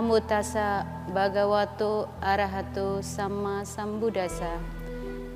[0.00, 0.80] Namo tassa
[1.12, 4.56] bhagavato arahato sama sambuddhasa.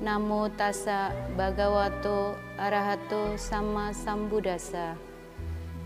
[0.01, 4.97] Namo tassa bhagavato arahato sama sambuddhasa.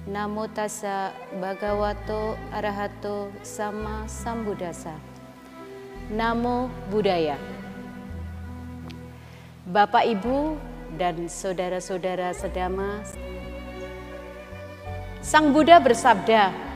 [0.08, 1.12] Namo tassa
[1.44, 4.96] bhagavato arahato sama sambuddhasa.
[6.08, 7.36] Namo Buddhaya.
[9.68, 10.56] Bapak Ibu
[10.96, 13.04] dan saudara-saudara sedama,
[15.20, 16.69] Sang Buddha bersabda,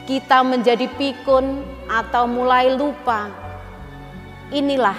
[0.07, 1.59] kita menjadi pikun
[1.91, 3.27] atau mulai lupa.
[4.55, 4.95] Inilah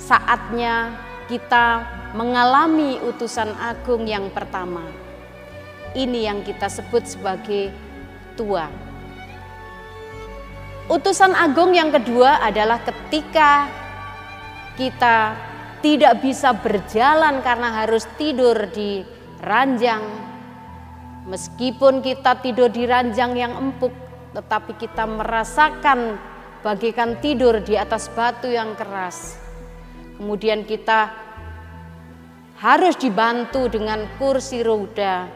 [0.00, 0.96] saatnya
[1.28, 1.84] kita
[2.16, 4.88] mengalami utusan agung yang pertama.
[5.92, 7.68] Ini yang kita sebut sebagai
[8.32, 8.64] tua.
[10.88, 13.68] Utusan agung yang kedua adalah ketika
[14.80, 15.36] kita
[15.86, 19.06] tidak bisa berjalan karena harus tidur di
[19.38, 20.02] ranjang.
[21.30, 23.94] Meskipun kita tidur di ranjang yang empuk,
[24.34, 26.18] tetapi kita merasakan
[26.66, 29.38] bagaikan tidur di atas batu yang keras.
[30.18, 31.14] Kemudian kita
[32.58, 35.30] harus dibantu dengan kursi roda.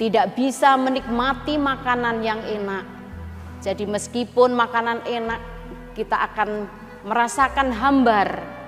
[0.00, 2.88] Tidak bisa menikmati makanan yang enak.
[3.60, 5.40] Jadi meskipun makanan enak,
[5.92, 6.64] kita akan
[7.04, 8.63] merasakan hambar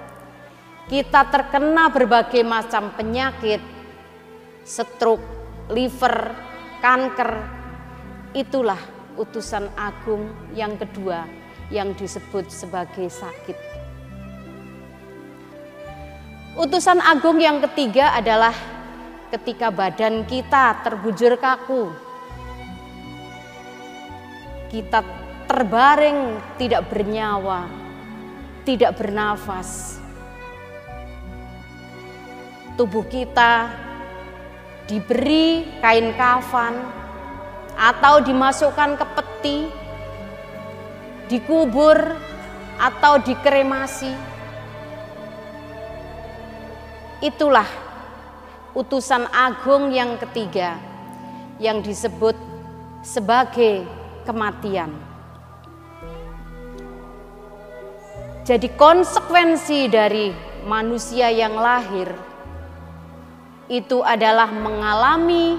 [0.87, 3.59] kita terkena berbagai macam penyakit,
[4.63, 5.27] stroke,
[5.71, 6.31] liver,
[6.79, 7.31] kanker.
[8.31, 8.79] Itulah
[9.19, 11.27] utusan agung yang kedua
[11.75, 13.59] yang disebut sebagai sakit.
[16.57, 18.55] Utusan agung yang ketiga adalah
[19.35, 21.91] ketika badan kita terbujur kaku.
[24.71, 25.03] Kita
[25.51, 27.67] terbaring tidak bernyawa,
[28.63, 30.06] tidak bernafas
[32.77, 33.73] tubuh kita
[34.87, 36.77] diberi kain kafan
[37.77, 39.59] atau dimasukkan ke peti,
[41.33, 41.99] dikubur
[42.79, 44.13] atau dikremasi.
[47.25, 47.67] Itulah
[48.77, 50.77] utusan agung yang ketiga
[51.57, 52.37] yang disebut
[53.01, 53.89] sebagai
[54.29, 54.93] kematian.
[58.47, 60.31] Jadi konsekuensi dari
[60.69, 62.36] manusia yang lahir
[63.67, 65.59] itu adalah mengalami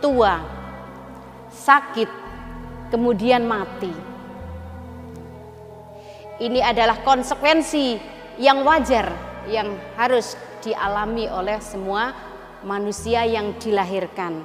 [0.00, 0.40] tua,
[1.52, 2.08] sakit,
[2.88, 3.92] kemudian mati.
[6.40, 8.00] Ini adalah konsekuensi
[8.40, 9.12] yang wajar
[9.46, 10.34] yang harus
[10.64, 12.10] dialami oleh semua
[12.64, 14.40] manusia yang dilahirkan.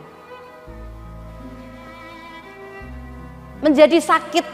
[3.59, 4.45] Menjadi sakit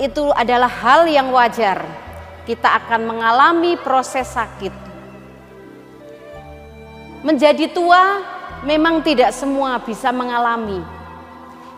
[0.00, 1.84] itu adalah hal yang wajar.
[2.44, 4.85] Kita akan mengalami proses sakit
[7.26, 8.22] Menjadi tua
[8.62, 10.78] memang tidak semua bisa mengalami.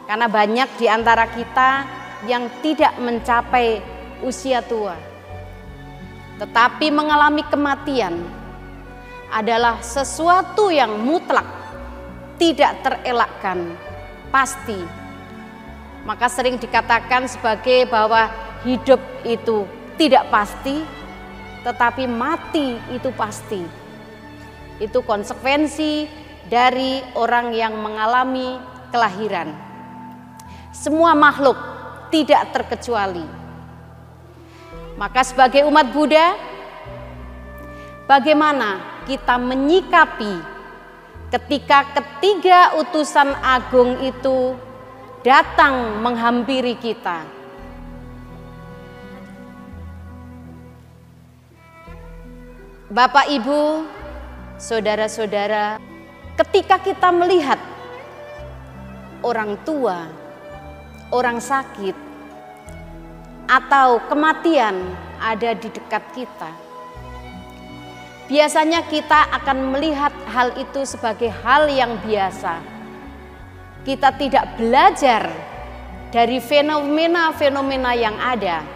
[0.05, 1.89] Karena banyak di antara kita
[2.29, 3.81] yang tidak mencapai
[4.21, 4.93] usia tua.
[6.37, 8.29] Tetapi mengalami kematian
[9.33, 11.49] adalah sesuatu yang mutlak,
[12.37, 13.73] tidak terelakkan,
[14.29, 14.77] pasti.
[16.05, 18.29] Maka sering dikatakan sebagai bahwa
[18.69, 19.65] hidup itu
[19.97, 20.85] tidak pasti,
[21.65, 23.78] tetapi mati itu pasti
[24.79, 26.07] itu konsekuensi
[26.49, 28.57] dari orang yang mengalami
[28.89, 29.53] kelahiran.
[30.73, 31.59] Semua makhluk
[32.09, 33.27] tidak terkecuali.
[34.99, 36.35] Maka sebagai umat Buddha,
[38.11, 40.35] bagaimana kita menyikapi
[41.31, 44.59] ketika ketiga utusan agung itu
[45.23, 47.39] datang menghampiri kita?
[52.89, 53.85] Bapak Ibu
[54.59, 55.79] saudara-saudara,
[56.35, 57.63] ketika kita melihat
[59.23, 60.11] orang tua,
[61.15, 61.95] orang sakit,
[63.47, 64.75] atau kematian
[65.23, 66.51] ada di dekat kita,
[68.27, 72.59] biasanya kita akan melihat hal itu sebagai hal yang biasa.
[73.87, 75.31] Kita tidak belajar
[76.11, 78.67] dari fenomena-fenomena yang ada,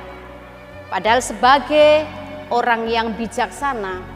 [0.88, 2.06] padahal sebagai
[2.54, 4.11] orang yang bijaksana,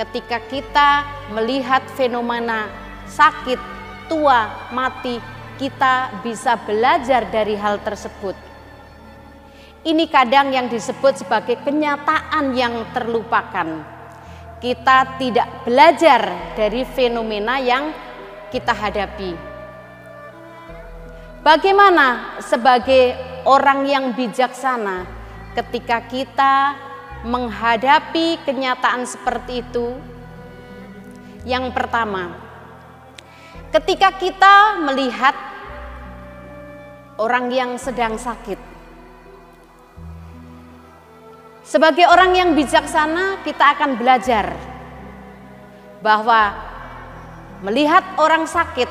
[0.00, 2.68] ketika kita melihat fenomena
[3.08, 3.60] sakit,
[4.08, 5.20] tua, mati,
[5.60, 8.34] kita bisa belajar dari hal tersebut.
[9.82, 13.82] Ini kadang yang disebut sebagai kenyataan yang terlupakan.
[14.62, 17.90] Kita tidak belajar dari fenomena yang
[18.54, 19.34] kita hadapi.
[21.42, 25.02] Bagaimana sebagai orang yang bijaksana
[25.58, 26.54] ketika kita
[27.22, 29.94] menghadapi kenyataan seperti itu?
[31.42, 32.38] Yang pertama,
[33.74, 35.34] ketika kita melihat
[37.18, 38.58] orang yang sedang sakit,
[41.66, 44.54] sebagai orang yang bijaksana, kita akan belajar
[46.02, 46.54] bahwa
[47.62, 48.90] melihat orang sakit,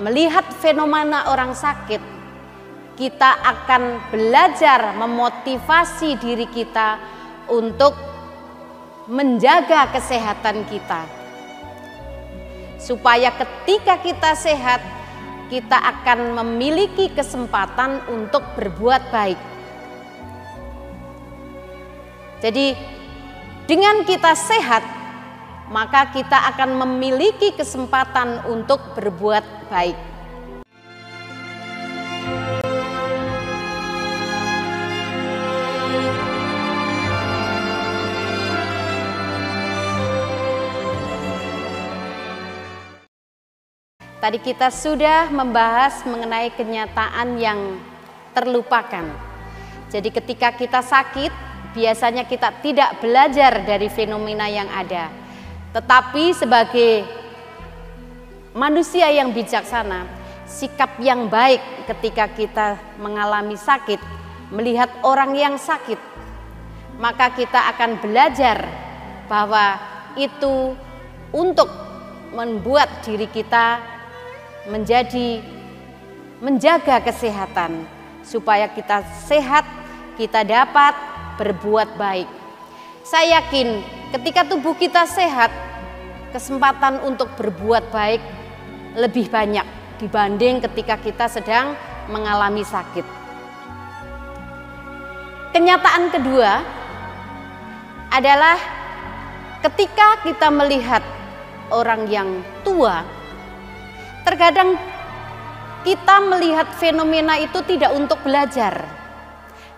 [0.00, 2.00] melihat fenomena orang sakit,
[3.00, 7.19] kita akan belajar memotivasi diri kita
[7.50, 7.92] untuk
[9.10, 11.02] menjaga kesehatan kita.
[12.80, 14.80] Supaya ketika kita sehat,
[15.50, 19.40] kita akan memiliki kesempatan untuk berbuat baik.
[22.40, 22.72] Jadi,
[23.68, 24.80] dengan kita sehat,
[25.68, 29.98] maka kita akan memiliki kesempatan untuk berbuat baik.
[44.20, 47.80] Tadi kita sudah membahas mengenai kenyataan yang
[48.36, 49.08] terlupakan.
[49.88, 51.32] Jadi ketika kita sakit,
[51.72, 55.08] biasanya kita tidak belajar dari fenomena yang ada.
[55.72, 57.08] Tetapi sebagai
[58.52, 60.04] manusia yang bijaksana,
[60.44, 64.04] sikap yang baik ketika kita mengalami sakit,
[64.52, 65.96] melihat orang yang sakit,
[67.00, 68.68] maka kita akan belajar
[69.32, 69.80] bahwa
[70.12, 70.76] itu
[71.32, 71.72] untuk
[72.36, 73.89] membuat diri kita
[74.68, 75.40] menjadi
[76.40, 77.84] menjaga kesehatan
[78.20, 79.64] supaya kita sehat,
[80.20, 80.92] kita dapat
[81.40, 82.28] berbuat baik.
[83.04, 83.80] Saya yakin
[84.12, 85.48] ketika tubuh kita sehat,
[86.32, 88.20] kesempatan untuk berbuat baik
[88.96, 89.64] lebih banyak
[90.00, 91.76] dibanding ketika kita sedang
[92.08, 93.04] mengalami sakit.
[95.50, 96.62] Kenyataan kedua
[98.10, 98.56] adalah
[99.66, 101.02] ketika kita melihat
[101.70, 103.02] orang yang tua
[104.30, 104.78] Terkadang
[105.82, 108.78] kita melihat fenomena itu tidak untuk belajar.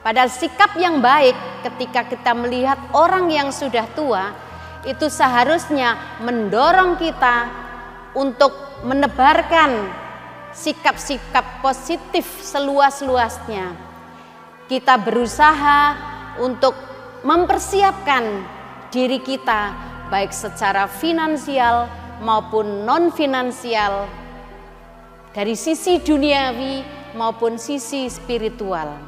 [0.05, 1.33] Padahal sikap yang baik
[1.65, 4.37] ketika kita melihat orang yang sudah tua
[4.85, 7.49] itu seharusnya mendorong kita
[8.13, 8.53] untuk
[8.85, 9.89] menebarkan
[10.53, 13.73] sikap-sikap positif seluas-luasnya.
[14.69, 15.97] Kita berusaha
[16.45, 16.77] untuk
[17.25, 18.45] mempersiapkan
[18.93, 19.73] diri kita
[20.13, 21.89] baik secara finansial
[22.21, 24.21] maupun non finansial
[25.33, 26.85] dari sisi duniawi
[27.17, 29.01] maupun sisi spiritual.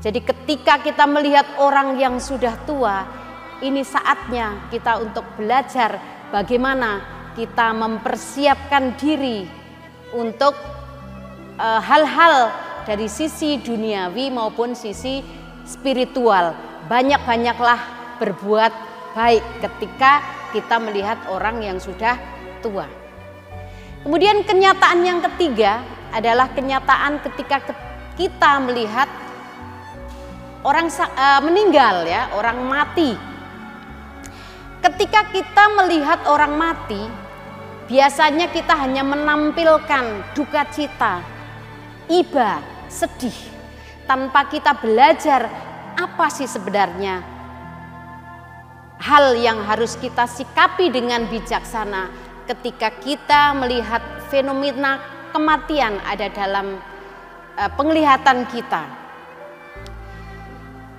[0.00, 3.06] Jadi ketika kita melihat orang yang sudah tua,
[3.62, 6.00] ini saatnya kita untuk belajar
[6.34, 7.04] bagaimana
[7.38, 9.46] kita mempersiapkan diri
[10.16, 10.56] untuk
[11.58, 15.22] eh, hal-hal uh, dari sisi duniawi maupun sisi
[15.64, 16.52] spiritual.
[16.84, 17.80] Banyak-banyaklah
[18.20, 18.72] berbuat
[19.16, 20.20] baik ketika
[20.52, 22.18] kita melihat orang yang sudah
[22.60, 23.03] tua.
[24.04, 25.80] Kemudian kenyataan yang ketiga
[26.12, 27.64] adalah kenyataan ketika
[28.20, 29.08] kita melihat
[30.60, 33.16] orang uh, meninggal ya, orang mati.
[34.84, 37.00] Ketika kita melihat orang mati,
[37.88, 41.24] biasanya kita hanya menampilkan duka cita,
[42.12, 42.60] iba,
[42.92, 43.34] sedih
[44.04, 45.48] tanpa kita belajar
[45.96, 47.24] apa sih sebenarnya
[49.00, 52.08] hal yang harus kita sikapi dengan bijaksana
[52.44, 55.00] ketika kita melihat fenomena
[55.32, 56.76] kematian ada dalam
[57.56, 58.84] uh, penglihatan kita.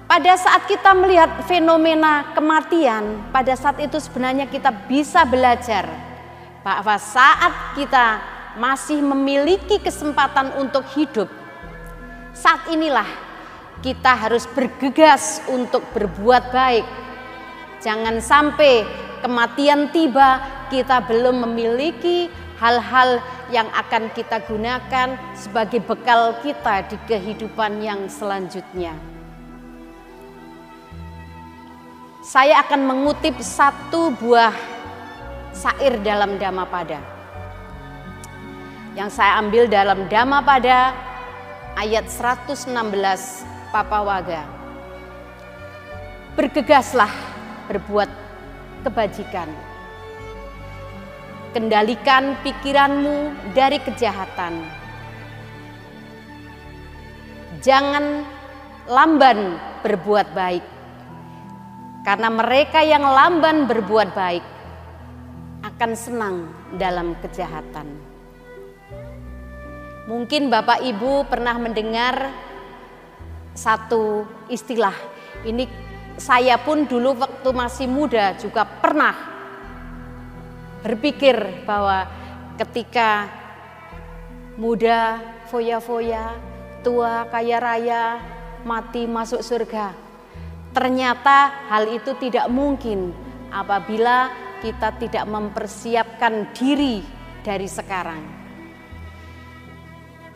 [0.06, 5.90] Pada saat kita melihat fenomena kematian, pada saat itu sebenarnya kita bisa belajar
[6.62, 8.22] bahwa saat kita
[8.54, 11.26] masih memiliki kesempatan untuk hidup,
[12.38, 13.08] saat inilah
[13.82, 16.86] kita harus bergegas untuk berbuat baik.
[17.82, 18.86] Jangan sampai
[19.26, 20.38] kematian tiba
[20.70, 22.30] kita belum memiliki
[22.60, 23.20] hal-hal
[23.52, 28.96] yang akan kita gunakan sebagai bekal kita di kehidupan yang selanjutnya.
[32.26, 34.56] Saya akan mengutip satu buah
[35.54, 36.98] sair dalam Dhammapada.
[38.98, 40.96] Yang saya ambil dalam Dhammapada
[41.78, 42.66] ayat 116
[43.70, 44.42] Papawaga.
[46.34, 47.12] Bergegaslah
[47.70, 48.10] berbuat
[48.84, 49.75] kebajikan
[51.56, 54.60] Kendalikan pikiranmu dari kejahatan.
[57.64, 58.28] Jangan
[58.92, 60.66] lamban berbuat baik.
[62.04, 64.44] Karena mereka yang lamban berbuat baik
[65.64, 67.88] akan senang dalam kejahatan.
[70.12, 72.36] Mungkin Bapak Ibu pernah mendengar
[73.56, 74.94] satu istilah.
[75.48, 75.64] Ini
[76.20, 79.35] saya pun dulu waktu masih muda juga pernah
[80.86, 82.06] berpikir bahwa
[82.62, 83.26] ketika
[84.54, 85.18] muda
[85.50, 86.38] foya-foya,
[86.86, 88.22] tua kaya raya,
[88.62, 89.98] mati masuk surga.
[90.78, 93.10] Ternyata hal itu tidak mungkin
[93.50, 94.30] apabila
[94.62, 97.02] kita tidak mempersiapkan diri
[97.42, 98.22] dari sekarang.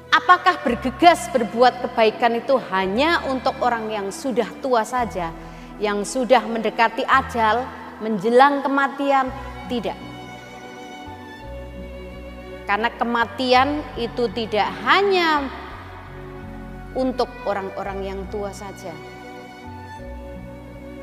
[0.09, 5.29] Apakah bergegas berbuat kebaikan itu hanya untuk orang yang sudah tua saja,
[5.77, 7.61] yang sudah mendekati ajal,
[8.01, 9.29] menjelang kematian?
[9.69, 10.08] Tidak.
[12.69, 15.49] Karena kematian itu tidak hanya
[16.93, 18.93] untuk orang-orang yang tua saja.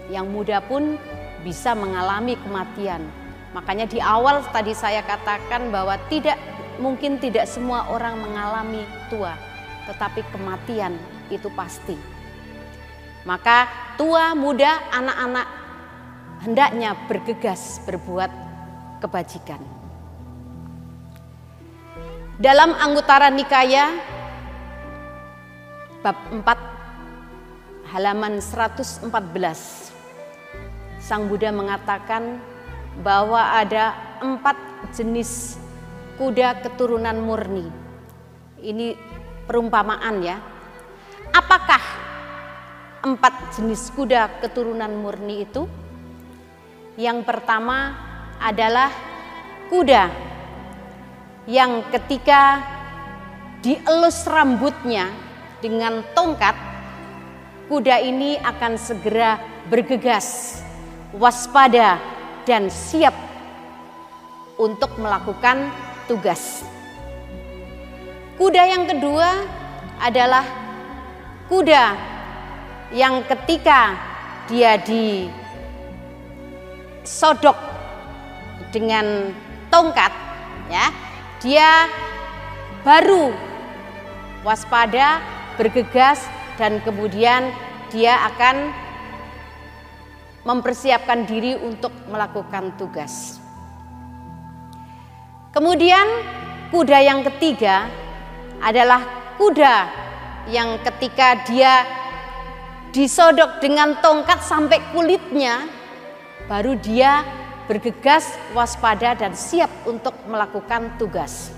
[0.07, 0.95] Yang muda pun
[1.43, 3.03] bisa mengalami kematian.
[3.51, 6.39] Makanya di awal tadi saya katakan bahwa tidak
[6.79, 9.35] mungkin tidak semua orang mengalami tua,
[9.91, 10.95] tetapi kematian
[11.35, 11.99] itu pasti.
[13.27, 13.67] Maka
[13.99, 15.47] tua, muda, anak-anak
[16.47, 18.31] hendaknya bergegas berbuat
[19.03, 19.59] kebajikan.
[22.37, 23.97] Dalam Anggutara Nikaya
[26.05, 26.45] bab 4
[27.97, 29.09] halaman 114
[31.01, 32.37] Sang Buddha mengatakan
[33.01, 34.53] bahwa ada empat
[34.93, 35.57] jenis
[36.21, 37.73] kuda keturunan murni.
[38.61, 38.93] Ini
[39.49, 40.37] perumpamaan ya.
[41.33, 41.81] Apakah
[43.01, 45.65] empat jenis kuda keturunan murni itu?
[47.01, 47.97] Yang pertama
[48.37, 48.93] adalah
[49.73, 50.36] kuda
[51.47, 52.59] yang ketika
[53.63, 55.11] dielus rambutnya
[55.63, 56.55] dengan tongkat,
[57.71, 59.39] kuda ini akan segera
[59.71, 60.61] bergegas,
[61.15, 61.99] waspada,
[62.47, 63.15] dan siap
[64.59, 65.71] untuk melakukan
[66.11, 66.63] tugas.
[68.37, 69.47] Kuda yang kedua
[70.03, 70.45] adalah
[71.49, 71.97] kuda
[72.93, 73.97] yang ketika
[74.47, 74.79] dia
[77.03, 77.57] disodok
[78.71, 79.35] dengan
[79.73, 80.13] tongkat
[80.71, 80.91] ya
[81.41, 81.91] dia
[82.87, 83.35] baru
[84.47, 85.19] waspada,
[85.59, 86.23] bergegas
[86.55, 87.51] dan kemudian
[87.91, 88.73] dia akan
[90.47, 93.43] mempersiapkan diri untuk melakukan tugas.
[95.51, 96.07] Kemudian
[96.71, 97.91] kuda yang ketiga
[98.63, 99.03] adalah
[99.35, 99.91] kuda
[100.47, 101.83] yang ketika dia
[102.95, 105.67] disodok dengan tongkat sampai kulitnya
[106.47, 107.27] baru dia
[107.67, 111.51] bergegas, waspada, dan siap untuk melakukan tugas.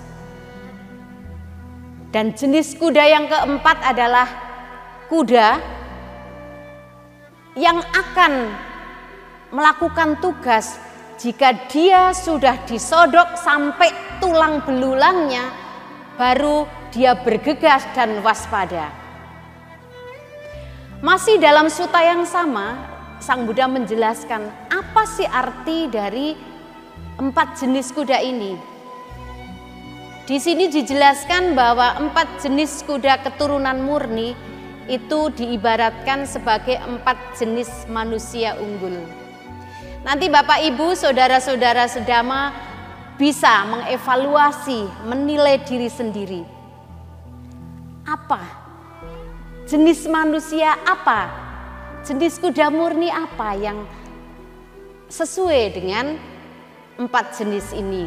[2.08, 4.28] Dan jenis kuda yang keempat adalah
[5.12, 5.60] kuda
[7.56, 8.32] yang akan
[9.52, 10.80] melakukan tugas
[11.18, 13.90] jika dia sudah disodok sampai
[14.22, 15.50] tulang belulangnya,
[16.14, 18.88] baru dia bergegas dan waspada.
[21.02, 26.38] Masih dalam suta yang sama, Sang Buddha menjelaskan apa sih arti dari
[27.18, 28.54] empat jenis kuda ini.
[30.22, 34.38] Di sini dijelaskan bahwa empat jenis kuda keturunan murni
[34.86, 39.02] itu diibaratkan sebagai empat jenis manusia unggul.
[40.06, 42.54] Nanti Bapak Ibu, saudara-saudara sedama
[43.18, 46.42] bisa mengevaluasi, menilai diri sendiri.
[48.06, 48.40] Apa?
[49.66, 51.47] Jenis manusia apa
[52.06, 53.82] jenis kuda murni apa yang
[55.10, 56.14] sesuai dengan
[57.00, 58.06] empat jenis ini.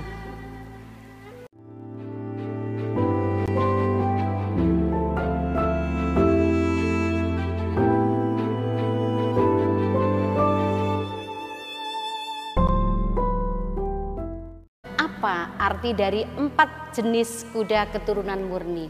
[15.02, 18.88] Apa arti dari empat jenis kuda keturunan murni?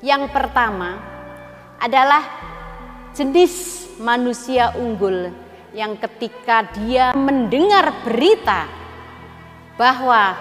[0.00, 0.96] Yang pertama
[1.76, 2.24] adalah
[3.12, 5.28] jenis manusia unggul
[5.76, 8.64] yang ketika dia mendengar berita
[9.76, 10.34] bahwa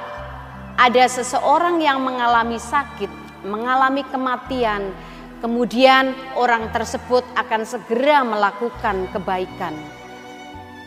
[0.80, 3.12] ada seseorang yang mengalami sakit,
[3.44, 4.96] mengalami kematian,
[5.44, 9.76] kemudian orang tersebut akan segera melakukan kebaikan,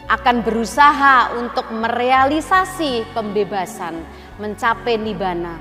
[0.08, 4.00] akan berusaha untuk merealisasi pembebasan,
[4.40, 5.60] mencapai nibana.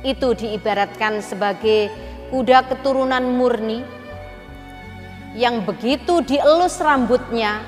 [0.00, 1.92] Itu diibaratkan sebagai
[2.32, 3.97] kuda keturunan murni
[5.36, 7.60] yang begitu dielus rambutnya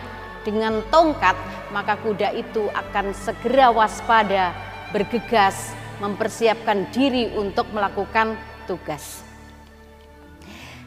[0.46, 1.36] dengan tongkat,
[1.74, 4.56] maka kuda itu akan segera waspada,
[4.94, 9.20] bergegas, mempersiapkan diri untuk melakukan tugas.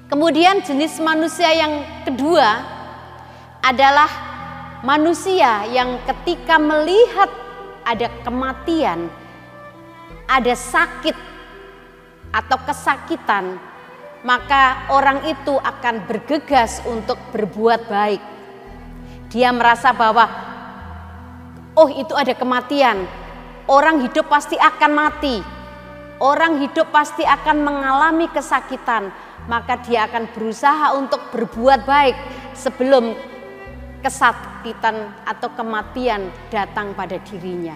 [0.09, 2.61] Kemudian jenis manusia yang kedua
[3.63, 4.09] adalah
[4.83, 7.31] manusia yang ketika melihat
[7.87, 9.07] ada kematian,
[10.27, 11.15] ada sakit
[12.33, 13.57] atau kesakitan,
[14.23, 18.21] maka orang itu akan bergegas untuk berbuat baik.
[19.27, 20.25] Dia merasa bahwa,
[21.75, 23.03] oh, itu ada kematian,
[23.67, 25.43] orang hidup pasti akan mati,
[26.23, 29.11] orang hidup pasti akan mengalami kesakitan,
[29.51, 32.15] maka dia akan berusaha untuk berbuat baik
[32.55, 33.11] sebelum
[33.99, 37.75] kesakitan atau kematian datang pada dirinya.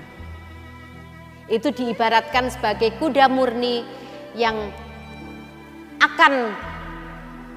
[1.47, 3.83] Itu diibaratkan sebagai kuda murni
[4.35, 4.86] yang
[6.01, 6.53] akan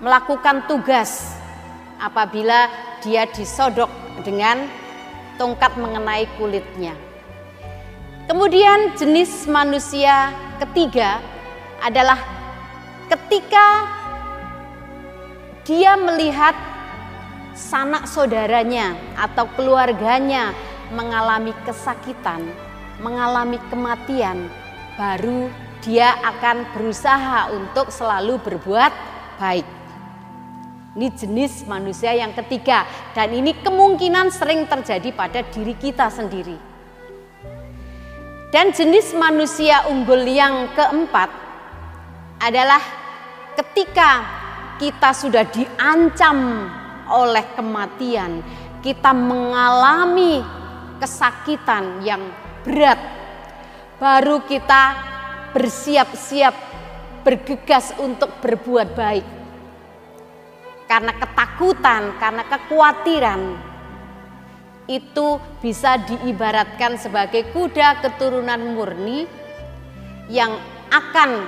[0.00, 1.36] melakukan tugas
[2.00, 2.72] apabila
[3.04, 3.88] dia disodok
[4.24, 4.64] dengan
[5.36, 6.96] tongkat mengenai kulitnya.
[8.28, 10.32] Kemudian jenis manusia
[10.62, 11.20] ketiga
[11.82, 12.20] adalah
[13.10, 13.90] ketika
[15.66, 16.54] dia melihat
[17.52, 20.54] sanak saudaranya atau keluarganya
[20.94, 22.46] mengalami kesakitan,
[23.02, 24.48] mengalami kematian,
[24.94, 28.92] baru dia akan berusaha untuk selalu berbuat
[29.40, 29.68] baik.
[30.90, 36.58] Ini jenis manusia yang ketiga, dan ini kemungkinan sering terjadi pada diri kita sendiri.
[38.50, 41.30] Dan jenis manusia unggul yang keempat
[42.42, 42.82] adalah
[43.54, 44.10] ketika
[44.82, 46.66] kita sudah diancam
[47.06, 48.42] oleh kematian,
[48.82, 50.42] kita mengalami
[50.98, 52.34] kesakitan yang
[52.66, 52.98] berat,
[54.02, 55.09] baru kita
[55.52, 56.54] bersiap-siap
[57.22, 59.26] bergegas untuk berbuat baik.
[60.90, 63.40] Karena ketakutan, karena kekhawatiran
[64.90, 69.22] itu bisa diibaratkan sebagai kuda keturunan murni
[70.26, 70.50] yang
[70.90, 71.46] akan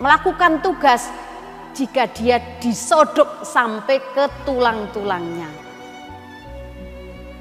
[0.00, 1.12] melakukan tugas
[1.76, 5.50] jika dia disodok sampai ke tulang-tulangnya.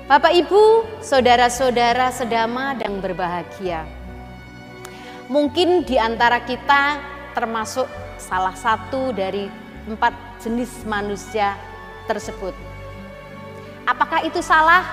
[0.03, 4.02] Bapak Ibu, saudara-saudara sedama dan berbahagia.
[5.31, 6.99] Mungkin di antara kita
[7.31, 7.87] termasuk
[8.19, 9.47] salah satu dari
[9.87, 11.55] empat jenis manusia
[12.07, 12.51] tersebut.
[13.87, 14.83] Apakah itu salah?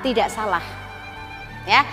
[0.00, 0.64] Tidak salah.
[1.64, 1.84] Ya.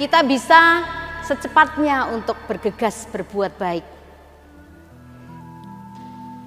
[0.00, 0.80] Kita bisa
[1.28, 3.84] secepatnya untuk bergegas berbuat baik.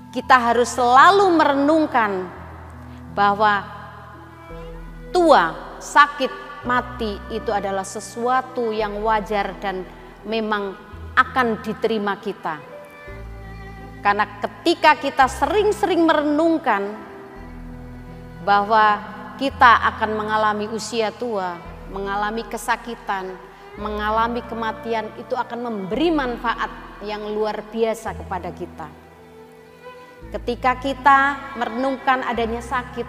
[0.09, 2.25] Kita harus selalu merenungkan
[3.13, 3.61] bahwa
[5.13, 6.33] tua, sakit,
[6.65, 9.85] mati itu adalah sesuatu yang wajar dan
[10.27, 10.73] memang
[11.13, 12.57] akan diterima kita.
[14.03, 16.91] Karena ketika kita sering-sering merenungkan
[18.43, 18.99] bahwa
[19.39, 21.55] kita akan mengalami usia tua,
[21.87, 23.31] mengalami kesakitan,
[23.79, 26.69] mengalami kematian itu akan memberi manfaat
[27.07, 28.87] yang luar biasa kepada kita.
[30.35, 31.19] Ketika kita
[31.55, 33.05] merenungkan adanya sakit,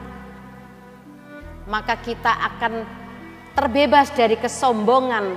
[1.66, 2.84] maka kita akan
[3.56, 5.36] terbebas dari kesombongan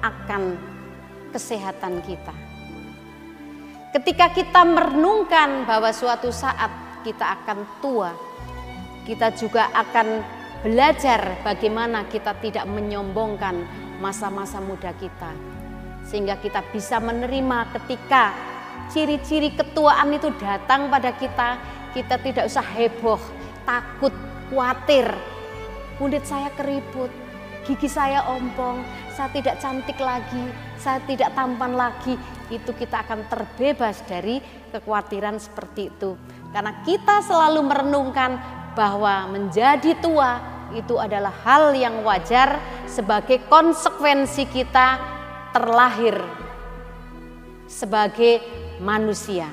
[0.00, 0.42] akan
[1.30, 2.34] kesehatan kita.
[3.96, 6.68] Ketika kita merenungkan bahwa suatu saat
[7.00, 8.12] kita akan tua,
[9.06, 10.20] kita juga akan
[10.66, 13.62] belajar bagaimana kita tidak menyombongkan
[14.02, 15.32] masa-masa muda kita.
[16.06, 18.34] Sehingga kita bisa menerima ketika
[18.90, 21.58] ciri-ciri ketuaan itu datang pada kita,
[21.94, 23.18] kita tidak usah heboh,
[23.64, 24.12] takut,
[24.50, 25.08] khawatir.
[25.96, 27.08] Kulit saya keriput,
[27.64, 28.84] gigi saya ompong,
[29.16, 30.44] saya tidak cantik lagi,
[30.76, 32.20] saya tidak tampan lagi,
[32.52, 36.20] itu kita akan terbebas dari kekhawatiran seperti itu.
[36.52, 38.36] Karena kita selalu merenungkan
[38.76, 40.36] bahwa menjadi tua
[40.76, 45.00] itu adalah hal yang wajar sebagai konsekuensi kita
[45.56, 46.20] terlahir
[47.64, 48.44] sebagai
[48.84, 49.48] manusia.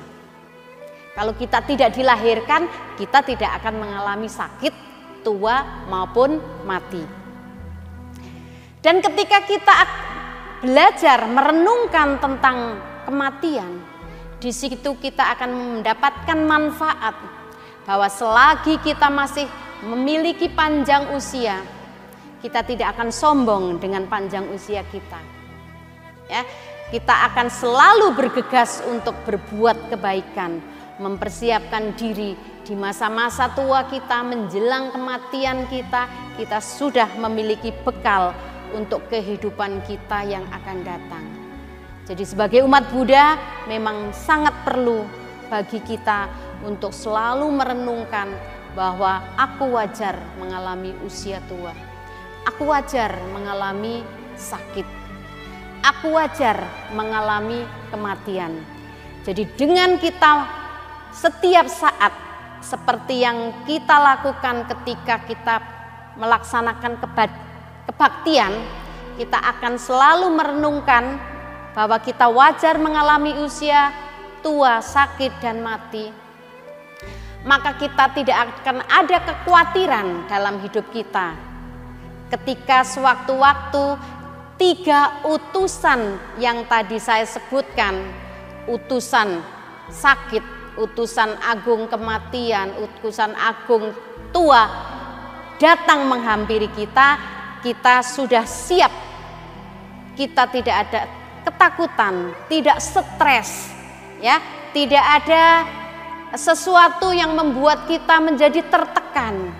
[1.16, 2.68] Kalau kita tidak dilahirkan,
[3.00, 4.74] kita tidak akan mengalami sakit,
[5.24, 6.36] tua maupun
[6.68, 7.23] mati.
[8.84, 9.76] Dan ketika kita
[10.60, 12.76] belajar merenungkan tentang
[13.08, 13.80] kematian,
[14.36, 17.16] di situ kita akan mendapatkan manfaat
[17.88, 19.48] bahwa selagi kita masih
[19.88, 21.64] memiliki panjang usia,
[22.44, 25.16] kita tidak akan sombong dengan panjang usia kita.
[26.28, 26.44] Ya,
[26.92, 30.60] kita akan selalu bergegas untuk berbuat kebaikan,
[31.00, 32.36] mempersiapkan diri
[32.68, 36.04] di masa-masa tua kita menjelang kematian kita,
[36.36, 38.36] kita sudah memiliki bekal
[38.72, 41.24] untuk kehidupan kita yang akan datang.
[42.04, 43.36] Jadi sebagai umat Buddha
[43.68, 45.04] memang sangat perlu
[45.48, 46.28] bagi kita
[46.64, 48.28] untuk selalu merenungkan
[48.76, 51.72] bahwa aku wajar mengalami usia tua.
[52.44, 54.04] Aku wajar mengalami
[54.36, 54.84] sakit.
[55.84, 56.60] Aku wajar
[56.92, 58.52] mengalami kematian.
[59.24, 60.44] Jadi dengan kita
[61.14, 62.12] setiap saat
[62.60, 65.56] seperti yang kita lakukan ketika kita
[66.16, 67.00] melaksanakan
[67.88, 68.52] kebaktian,
[69.14, 71.18] kita akan selalu merenungkan
[71.74, 73.90] bahwa kita wajar mengalami usia
[74.42, 76.10] tua, sakit dan mati.
[77.44, 81.36] Maka kita tidak akan ada kekhawatiran dalam hidup kita
[82.32, 84.00] ketika sewaktu-waktu
[84.56, 88.00] tiga utusan yang tadi saya sebutkan,
[88.64, 89.44] utusan
[89.92, 90.42] sakit,
[90.80, 93.92] utusan agung kematian, utusan agung
[94.32, 94.66] tua
[95.60, 97.33] datang menghampiri kita,
[97.64, 98.92] kita sudah siap.
[100.14, 101.00] Kita tidak ada
[101.48, 103.72] ketakutan, tidak stres,
[104.22, 104.38] ya,
[104.70, 105.66] tidak ada
[106.36, 109.50] sesuatu yang membuat kita menjadi tertekan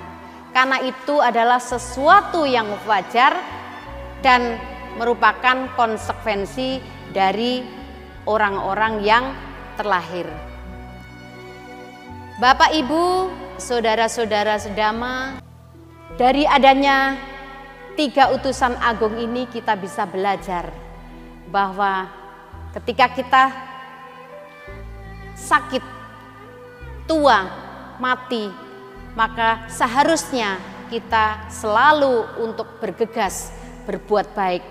[0.54, 3.34] karena itu adalah sesuatu yang wajar
[4.22, 4.54] dan
[4.94, 6.78] merupakan konsekuensi
[7.10, 7.66] dari
[8.30, 9.24] orang-orang yang
[9.74, 10.30] terlahir.
[12.38, 15.42] Bapak, Ibu, saudara-saudara sedama,
[16.14, 17.18] dari adanya
[17.94, 20.70] tiga utusan agung ini kita bisa belajar
[21.48, 22.10] bahwa
[22.74, 23.44] ketika kita
[25.38, 25.82] sakit,
[27.06, 27.46] tua,
[28.02, 28.50] mati,
[29.14, 30.58] maka seharusnya
[30.90, 33.54] kita selalu untuk bergegas
[33.86, 34.62] berbuat baik.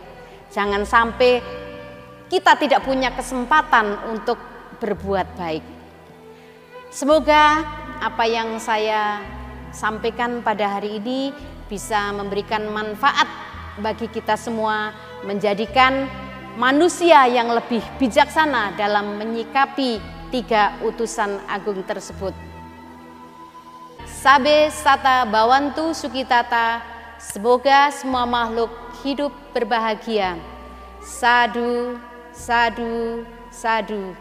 [0.52, 1.40] Jangan sampai
[2.28, 4.38] kita tidak punya kesempatan untuk
[4.84, 5.66] berbuat baik.
[6.94, 7.64] Semoga
[8.04, 9.24] apa yang saya
[9.74, 11.34] sampaikan pada hari ini
[11.74, 13.26] bisa memberikan manfaat
[13.82, 14.94] bagi kita semua,
[15.26, 16.06] menjadikan
[16.54, 19.98] manusia yang lebih bijaksana dalam menyikapi
[20.30, 22.38] tiga utusan agung tersebut.
[24.06, 26.86] Sabe Sata Bawantu Sukitata,
[27.18, 28.70] semoga semua makhluk
[29.02, 30.38] hidup berbahagia.
[31.02, 31.98] Sadu,
[32.32, 34.14] sadu, sadu.